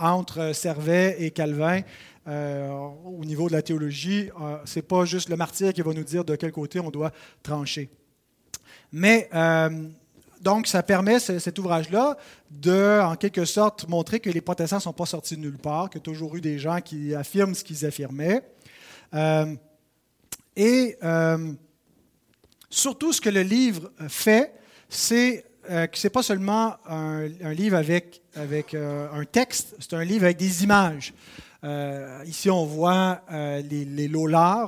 [0.00, 1.80] entre Servet et Calvin,
[2.26, 4.30] au niveau de la théologie,
[4.64, 7.12] ce n'est pas juste le martyr qui va nous dire de quel côté on doit
[7.42, 7.90] trancher.
[8.92, 9.28] Mais
[10.42, 12.16] donc, ça permet, cet ouvrage-là,
[12.50, 15.88] de, en quelque sorte, montrer que les protestants ne sont pas sortis de nulle part,
[15.88, 18.42] qu'il y a toujours eu des gens qui affirment ce qu'ils affirmaient.
[19.14, 19.54] Euh,
[20.56, 21.52] et euh,
[22.68, 24.52] surtout, ce que le livre fait,
[24.88, 30.04] c'est euh, que ce n'est pas seulement un, livre avec, avec un texte, c'est un
[30.04, 31.12] livre avec des images.
[32.26, 34.08] ici, on voit les, les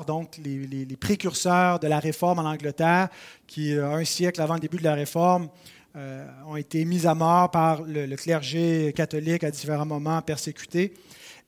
[0.06, 3.08] donc les, précurseurs de la réforme en Angleterre,
[3.46, 5.48] qui, un siècle avant le début de la réforme,
[5.96, 10.92] euh, ont été mis à mort par le, clergé catholique à différents moments, persécutés.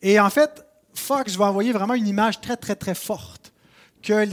[0.00, 3.52] Et en fait, Fox va envoyer vraiment une image très, très, très forte
[4.04, 4.24] que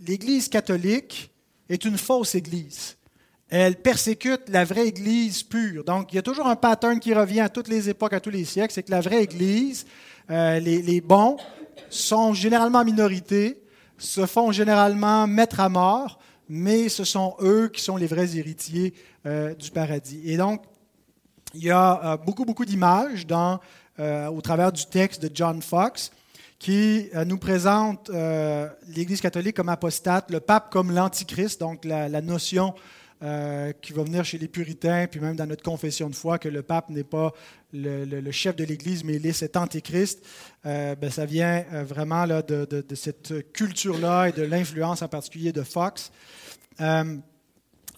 [0.00, 1.30] l'Église catholique
[1.68, 2.96] est une fausse Église.
[3.54, 5.84] Elle persécute la vraie Église pure.
[5.84, 8.30] Donc, il y a toujours un pattern qui revient à toutes les époques, à tous
[8.30, 9.84] les siècles, c'est que la vraie Église,
[10.30, 11.36] euh, les, bons,
[11.90, 13.62] sont généralement en minorité,
[13.98, 18.94] se font généralement mettre à mort, mais ce sont eux qui sont les vrais héritiers
[19.26, 20.22] euh, du paradis.
[20.24, 20.62] Et donc,
[21.52, 23.26] il y a euh, beaucoup, beaucoup d'images
[23.98, 26.10] euh, au travers du texte de John Fox
[26.58, 28.08] qui nous présente
[28.86, 32.72] l'Église catholique comme apostate, le pape comme l'antichrist, donc la, notion
[33.80, 36.62] qui va venir chez les puritains, puis même dans notre confession de foi, que le
[36.62, 37.32] pape n'est pas
[37.72, 40.24] le, chef de l'Église, mais il est cet antéchrist,
[40.64, 46.10] ben, ça vient vraiment là, de, cette culture-là et de l'influence en particulier de Fox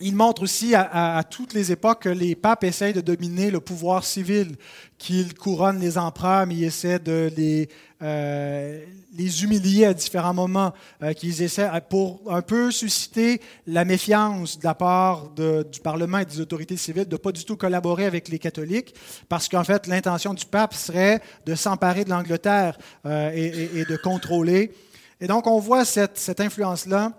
[0.00, 4.04] il montre aussi à, toutes les époques que les papes essayent de dominer le pouvoir
[4.04, 4.56] civil,
[4.98, 7.68] qu'ils couronnent les empereurs, mais ils essaient de les,
[8.02, 8.84] euh,
[9.16, 14.64] les humilier à différents moments, euh, qu'ils essaient pour un peu susciter la méfiance de
[14.64, 18.28] la part du Parlement et des autorités civiles de ne pas du tout collaborer avec
[18.28, 18.96] les catholiques,
[19.28, 24.72] parce qu'en fait, l'intention du pape serait de s'emparer de l'Angleterre euh, et, de contrôler.
[25.20, 27.12] Et donc, on voit cette, cette influence-là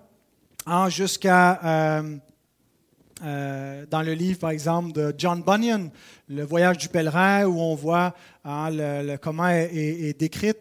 [0.89, 2.03] jusqu'à
[3.23, 5.89] euh, dans le livre, par exemple, de John Bunyan,
[6.27, 8.69] Le voyage du pèlerin, où on voit hein,
[9.21, 10.57] comment est, décrite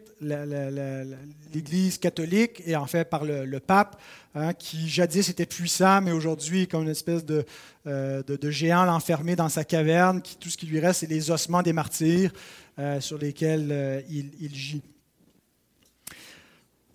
[1.53, 4.01] l'Église catholique, et en fait par le, pape,
[4.37, 7.45] hein, qui jadis était puissant, mais aujourd'hui comme une espèce de,
[7.89, 11.73] euh, géant enfermé dans sa caverne, tout ce qui lui reste, c'est les ossements des
[11.73, 12.31] martyrs
[12.79, 14.83] euh, sur lesquels il, il, gît.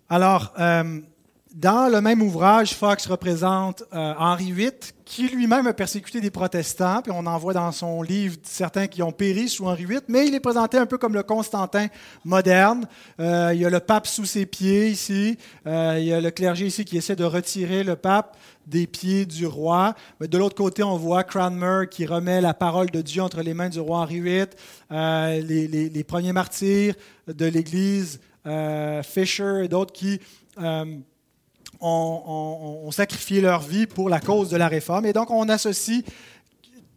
[0.08, 0.54] Alors,
[1.54, 4.70] dans le même ouvrage, Fox représente euh, Henri VIII,
[5.04, 9.02] qui lui-même a persécuté des protestants, puis on en voit dans son livre certains qui
[9.02, 11.88] ont péri sous Henri VIII, mais il est présenté un peu comme le Constantin
[12.24, 12.86] moderne.
[13.18, 16.30] Euh, il y a le pape sous ses pieds ici, euh, il y a le
[16.30, 18.36] clergé ici qui essaie de retirer le pape
[18.68, 19.96] des pieds du roi.
[20.20, 23.54] Mais de l'autre côté, on voit Cranmer qui remet la parole de Dieu entre les
[23.54, 24.46] mains du roi Henri VIII,
[24.90, 26.94] les, les, premiers martyrs
[27.26, 28.20] de l'Église,
[29.02, 30.20] Fisher et d'autres qui
[31.80, 35.06] ont, sacrifié leur vie pour la cause de la réforme.
[35.06, 36.02] Et donc, on associe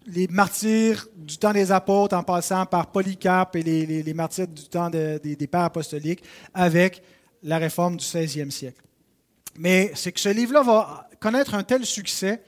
[0.06, 4.90] les martyrs du temps des apôtres, en passant par Polycarpe et les, martyrs du temps
[4.90, 7.02] des, pères apostoliques, avec
[7.42, 8.82] la réforme du 16e siècle.
[9.58, 12.42] Mais c'est que ce livre-là va connaître un tel succès,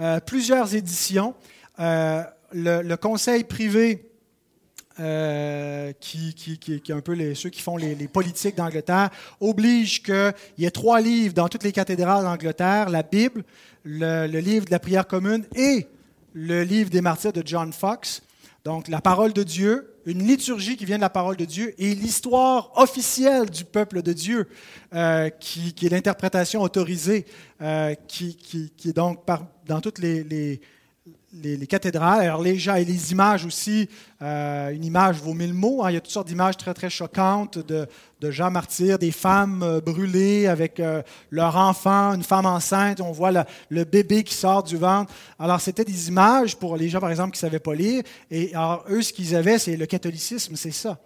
[0.00, 1.34] euh, plusieurs éditions.
[1.80, 4.11] Euh, le, conseil privé
[5.00, 10.66] euh, qui, qui, qui, un peu ceux qui font les, politiques d'Angleterre, oblige qu'il y
[10.66, 13.42] ait trois livres dans toutes les cathédrales d'Angleterre, la Bible,
[13.84, 15.86] le, livre de la prière commune et
[16.34, 18.22] le livre des martyrs de John Fox.
[18.64, 21.94] Donc la parole de Dieu, une liturgie qui vient de la parole de Dieu et
[21.94, 24.48] l'histoire officielle du peuple de Dieu,
[24.94, 27.24] euh, qui, est l'interprétation autorisée,
[27.60, 28.36] euh, qui,
[28.84, 29.24] est donc
[29.66, 30.60] dans toutes les,
[31.68, 32.20] cathédrales.
[32.20, 33.88] Alors les gens et les images aussi,
[34.20, 35.82] euh, une image vaut mille mots.
[35.82, 35.90] Hein.
[35.90, 37.88] Il y a toutes sortes d'images très très choquantes de,
[38.30, 43.00] gens martyrs, des femmes euh, brûlées avec euh, leur enfant, une femme enceinte.
[43.00, 43.32] On voit
[43.68, 45.12] le bébé qui sort du ventre.
[45.38, 48.02] Alors c'était des images pour les gens par exemple qui ne savaient pas lire.
[48.30, 50.98] Et alors eux, ce qu'ils avaient, c'est le catholicisme, c'est ça.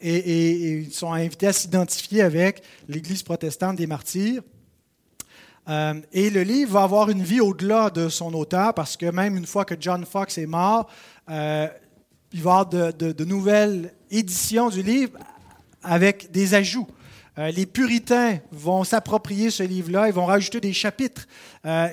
[0.00, 4.42] et, et, ils sont invités à s'identifier avec l'Église protestante des martyrs.
[5.68, 9.36] Euh, et le livre va avoir une vie au-delà de son auteur, parce que même
[9.36, 10.88] une fois que John Fox est mort,
[11.30, 11.68] euh,
[12.32, 15.18] il va y avoir de, nouvelles éditions du livre
[15.82, 16.88] avec des ajouts.
[17.38, 21.26] Euh, les puritains vont s'approprier ce livre-là, ils vont rajouter des chapitres.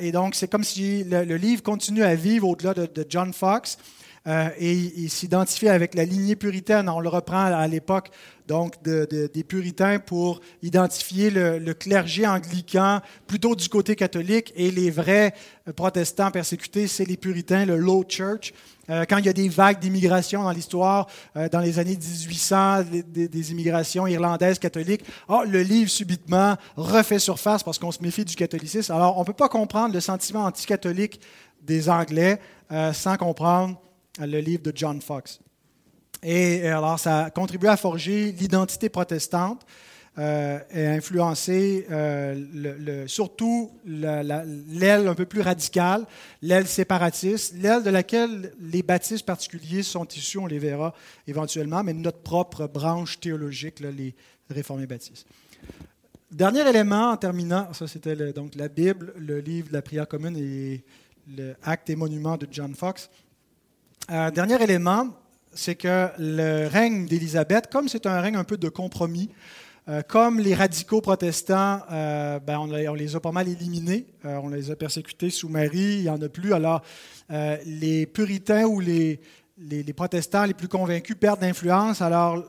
[0.02, 3.78] et donc, c'est comme si le, livre continue à vivre au-delà de, John Fox.
[4.26, 6.90] Et il s'identifie avec la lignée puritaine.
[6.90, 8.12] On le reprend à l'époque
[8.48, 15.34] donc des puritains pour identifier le, clergé anglican plutôt du côté catholique et les vrais
[15.76, 18.54] protestants persécutés, c'est les puritains, le Low Church.
[18.90, 21.08] Euh, quand il y a des vagues d'immigration dans l'histoire,
[21.38, 27.64] euh, dans les années 1800, des, immigrations irlandaises catholiques, oh, le livre subitement refait surface
[27.64, 28.92] parce qu'on se méfie du catholicisme.
[28.92, 31.22] Alors, on ne peut pas comprendre le sentiment anticatholique
[31.62, 32.40] des Anglais
[32.72, 33.80] euh, sans comprendre
[34.19, 35.39] le livre de John Fox.
[36.24, 39.65] Et euh, alors, ça a contribué à forger l'identité protestante
[40.17, 46.06] euh, et à influencer euh, surtout l'aile un peu plus radicale,
[46.41, 50.93] l'aile séparatiste, l'aile de laquelle les baptistes particuliers sont issus, on les verra
[51.28, 54.13] éventuellement, mais notre propre branche théologique, les
[54.50, 55.26] réformés baptistes.
[56.30, 60.38] Dernier élément en terminant, ça c'était donc la Bible, le livre de la prière commune
[60.38, 60.84] et
[61.36, 63.10] le Acte et Monuments de John Fox.
[64.10, 65.10] Dernier élément,
[65.54, 69.30] c'est que le règne d'Élisabeth, comme c'est un règne un peu de compromis,
[69.90, 74.50] euh, comme les radicaux protestants, euh, ben on, les a pas mal éliminés, euh, on
[74.50, 76.54] les a persécutés sous Marie, il n'y en a plus.
[76.54, 76.82] Alors,
[77.66, 79.22] les puritains ou les,
[79.58, 82.02] les, protestants les plus convaincus perdent d'influence.
[82.02, 82.44] Alors,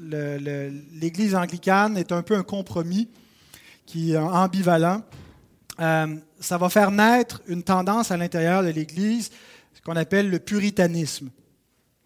[0.00, 3.08] l'Église anglicane est un peu un compromis
[3.84, 5.02] qui est ambivalent.
[5.76, 9.30] ça va faire naître une tendance à l'intérieur de l'Église,
[9.78, 11.30] ce qu'on appelle le puritanisme.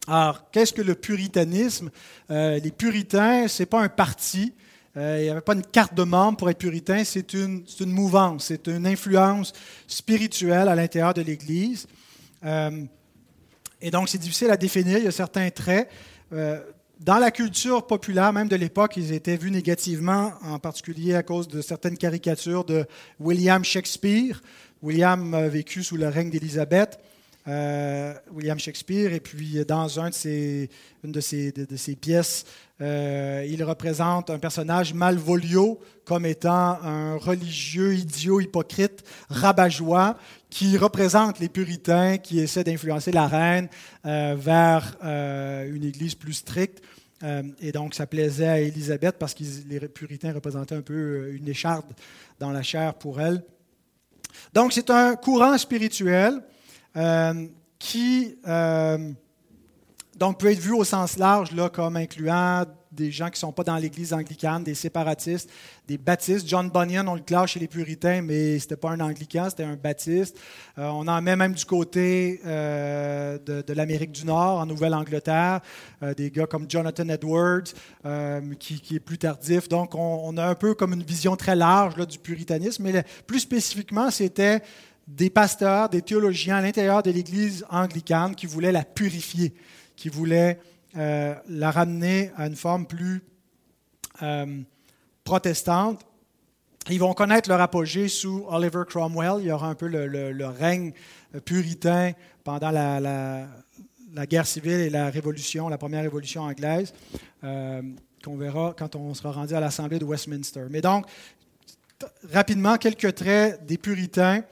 [0.06, 1.90] Alors, qu'est-ce que le puritanisme?
[2.30, 4.52] Euh, Les puritains, ce n'est pas un parti,
[4.94, 8.48] Euh, il n'y avait pas une carte de membre pour être puritain, c'est une, mouvance,
[8.48, 9.54] c'est une influence
[9.86, 11.86] spirituelle à l'intérieur de l'Église.
[12.44, 12.84] Euh,
[13.80, 15.88] et donc, c'est difficile à définir, il y a certains traits.
[17.00, 21.48] Dans la culture populaire, même de l'époque, ils étaient vus négativement, en particulier à cause
[21.48, 22.84] de certaines caricatures de
[23.18, 24.42] William Shakespeare.
[24.82, 27.00] William a vécu sous le règne d'Élisabeth.
[27.48, 30.70] Euh, William Shakespeare, et puis dans de ses,
[31.02, 32.44] une de ses, pièces,
[32.80, 40.16] euh, il représente un personnage malvolio comme étant un religieux idiot, hypocrite, rabat-joie,
[40.50, 43.68] qui représente les puritains qui essaient d'influencer la reine
[44.06, 46.80] euh, vers une église plus stricte.
[47.60, 51.86] et donc, ça plaisait à Élisabeth parce que les puritains représentaient un peu une écharde
[52.38, 53.42] dans la chair pour elle.
[54.54, 56.40] Donc, c'est un courant spirituel
[56.96, 57.46] euh,
[57.78, 59.12] qui euh,
[60.16, 63.52] donc peut être vu au sens large là, comme incluant des gens qui ne sont
[63.52, 65.48] pas dans l'Église anglicane, des séparatistes,
[65.88, 66.46] des baptistes.
[66.46, 69.64] John Bunyan, on le classe chez les puritains, mais ce n'était pas un anglican, c'était
[69.64, 70.38] un baptiste.
[70.78, 75.60] Euh, on en met même du côté de, l'Amérique du Nord, en Nouvelle-Angleterre,
[76.14, 77.72] des gars comme Jonathan Edwards,
[78.58, 79.70] qui, est plus tardif.
[79.70, 83.40] Donc, on, a un peu comme une vision très large là, du puritanisme, mais plus
[83.40, 84.60] spécifiquement, c'était
[85.06, 89.54] des pasteurs, des théologiens à l'intérieur de l'Église anglicane qui voulaient la purifier,
[89.96, 90.58] qui voulaient
[90.96, 93.22] euh, la ramener à une forme plus
[94.22, 94.60] euh,
[95.24, 96.04] protestante.
[96.90, 99.40] Ils vont connaître leur apogée sous Oliver Cromwell.
[99.40, 100.92] Il y aura un peu le, règne
[101.44, 102.12] puritain
[102.44, 103.46] pendant la,
[104.26, 106.92] guerre civile et la révolution, la première révolution anglaise,
[107.44, 107.82] euh,
[108.22, 110.64] qu'on verra quand on sera rendu à l'Assemblée de Westminster.
[110.70, 111.06] Mais donc,
[112.32, 114.42] rapidement, quelques traits des puritains.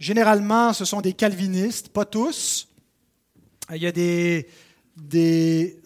[0.00, 2.68] Généralement, ce sont des calvinistes, pas tous.
[3.70, 4.48] Il y a des,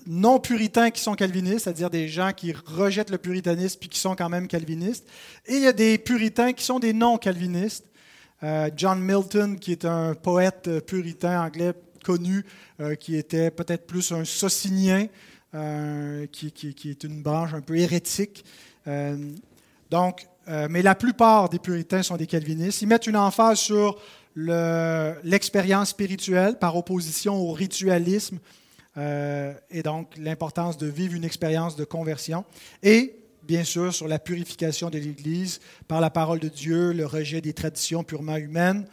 [0.07, 4.29] non-puritains qui sont calvinistes, c'est-à-dire des gens qui rejettent le puritanisme puis qui sont quand
[4.29, 5.05] même calvinistes.
[5.47, 7.87] Et il y a des puritains qui sont des non-calvinistes.
[8.45, 11.73] Euh, John Milton, qui est un poète puritain anglais
[12.05, 12.45] connu,
[12.81, 15.09] euh, qui était peut-être plus un socinien,
[15.55, 18.45] euh, qui, qui, est une branche un peu hérétique.
[19.91, 22.83] donc, euh, mais la plupart des puritains sont des calvinistes.
[22.83, 23.99] Ils mettent une emphase sur
[24.37, 28.39] l'expérience spirituelle par opposition au ritualisme
[28.97, 32.45] euh, et donc l'importance de vivre une expérience de conversion.
[33.47, 37.53] Bien sûr sur la purification de l'Église par la parole de Dieu, le rejet des
[37.53, 38.87] traditions purement humaines,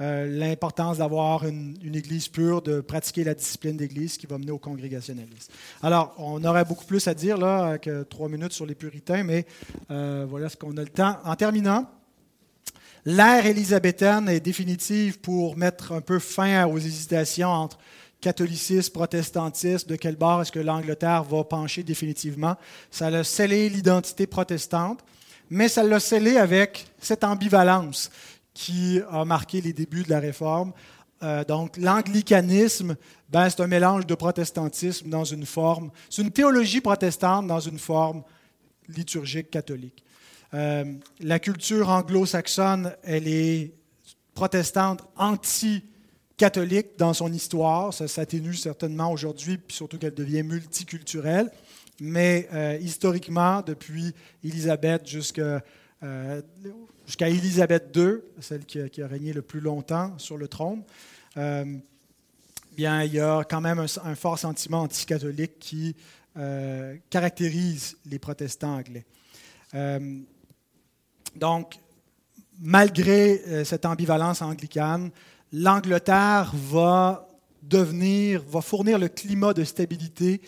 [0.00, 4.58] euh, l'importance d'avoir une, Église pure, de pratiquer la discipline d'Église qui va mener au
[4.58, 5.52] congrégationalisme.
[5.82, 9.46] Alors, on aurait beaucoup plus à dire là que trois minutes sur les puritains, mais
[9.90, 11.16] euh, voilà ce qu'on a le temps.
[11.24, 11.90] En terminant,
[13.04, 17.78] l'ère élisabéthaine est définitive pour mettre un peu fin aux hésitations entre
[18.20, 22.56] catholicisme, protestantisme, de quel bord est-ce que l'Angleterre va pencher définitivement.
[22.90, 25.00] Ça a scellé l'identité protestante,
[25.50, 28.10] mais ça l'a scellé avec cette ambivalence
[28.54, 30.72] qui a marqué les débuts de la Réforme.
[31.22, 32.96] Euh, donc, l'anglicanisme,
[33.28, 37.78] ben, c'est un mélange de protestantisme dans une forme, c'est une théologie protestante dans une
[37.78, 38.22] forme
[38.88, 40.04] liturgique catholique.
[40.54, 40.84] Euh,
[41.20, 43.72] la culture anglo-saxonne, elle est
[44.34, 45.82] protestante anti
[46.38, 47.92] catholique dans son histoire.
[47.92, 51.50] Ça s'atténue certainement aujourd'hui, puis surtout qu'elle devient multiculturelle.
[52.00, 55.62] Mais euh, historiquement, depuis Élisabeth jusqu'à
[56.04, 56.40] euh,
[57.04, 60.84] jusqu'à Élisabeth II, celle qui a, régné le plus longtemps sur le trône,
[61.36, 61.64] euh,
[62.76, 65.96] bien, il y a quand même un, fort sentiment anticatholique qui
[67.10, 69.04] caractérise les protestants anglais.
[71.34, 71.74] donc,
[72.60, 75.10] malgré cette ambivalence anglicane,
[75.52, 77.28] l'Angleterre va
[78.62, 80.40] fournir le climat de stabilité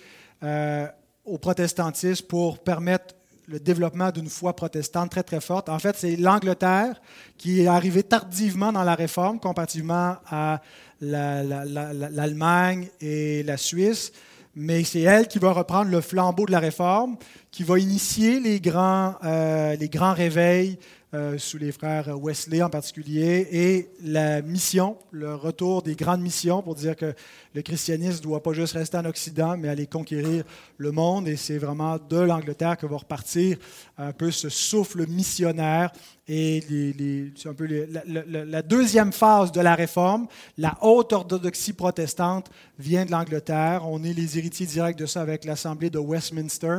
[0.43, 0.87] euh,
[1.25, 3.15] au protestantisme pour permettre
[3.47, 5.69] le développement d'une foi protestante très très forte.
[5.69, 7.01] En fait, c'est l'Angleterre
[7.37, 10.61] qui est arrivée tardivement dans la réforme comparativement à
[11.01, 14.13] l'Allemagne et la Suisse,
[14.55, 17.17] mais c'est elle qui va reprendre le flambeau de la réforme,
[17.51, 20.79] qui va initier les grands, euh, les grands réveils
[21.13, 26.63] euh, sous les frères Wesley en particulier, et la mission, le retour des grandes missions
[26.63, 27.15] pour dire que
[27.53, 30.45] le christianisme ne doit pas juste rester en Occident, mais aller conquérir
[30.77, 31.27] le monde.
[31.27, 33.59] Et c'est vraiment de l'Angleterre que va repartir
[33.99, 35.91] un peu ce souffle missionnaire
[36.33, 40.29] et un peu la, deuxième phase de la réforme,
[40.59, 43.83] la haute orthodoxie protestante, vient de l'Angleterre.
[43.89, 46.79] On est les héritiers directs de ça avec l'Assemblée de Westminster.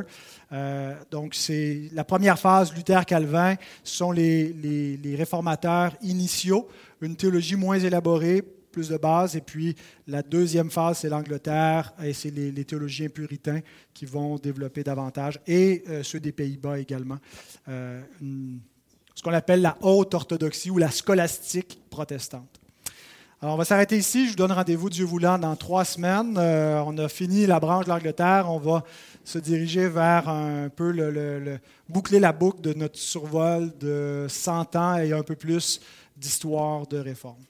[0.54, 6.70] Euh, donc, c'est la première phase, Luther-Calvin, sont les, les réformateurs initiaux,
[7.02, 9.36] une théologie moins élaborée, plus de base.
[9.36, 9.76] Et puis
[10.08, 13.60] la deuxième phase, c'est l'Angleterre et c'est les, théologiens puritains
[13.94, 17.18] qui vont développer davantage, et euh, ceux des Pays-Bas également.
[17.68, 18.02] Euh,
[19.16, 22.62] ce qu'on appelle la haute orthodoxie ou la scolastique protestante.
[23.44, 24.26] Alors, on va s'arrêter ici.
[24.26, 26.38] Je vous donne rendez-vous, Dieu voulant, dans trois semaines.
[26.38, 28.46] Euh, on a fini la branche de l'Angleterre.
[28.48, 28.84] On va
[29.24, 31.60] se diriger vers un peu le,
[31.90, 35.82] boucler la boucle de notre survol de 100 ans et un peu plus
[36.16, 37.42] d'histoire de réforme.